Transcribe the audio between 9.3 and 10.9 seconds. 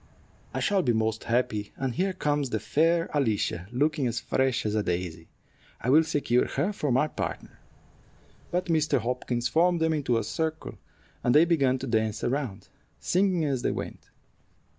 formed them into a circle,